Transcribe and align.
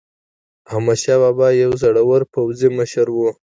احمدشاه 0.71 1.17
بابا 1.21 1.47
یو 1.63 1.71
زړور 1.81 2.21
پوځي 2.33 2.69
مشر 2.77 3.07
و. 3.11 3.17